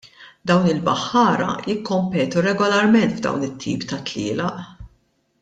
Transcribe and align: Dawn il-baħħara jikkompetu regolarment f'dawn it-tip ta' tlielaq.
Dawn 0.51 0.69
il-baħħara 0.69 1.49
jikkompetu 1.65 2.43
regolarment 2.47 3.13
f'dawn 3.19 3.47
it-tip 3.51 3.87
ta' 3.93 4.01
tlielaq. 4.11 4.75